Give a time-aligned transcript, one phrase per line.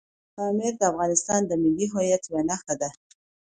[0.35, 2.89] پامیر د افغانستان د ملي هویت یوه نښه ده.